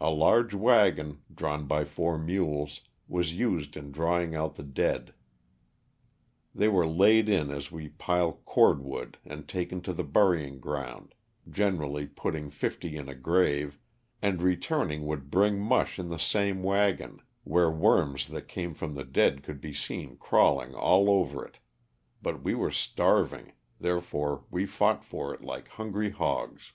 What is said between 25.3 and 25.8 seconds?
it like